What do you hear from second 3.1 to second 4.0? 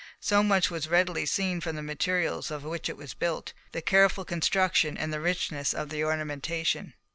built, the